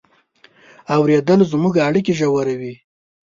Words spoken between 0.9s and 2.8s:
اورېدل زموږ اړیکې ژوروي.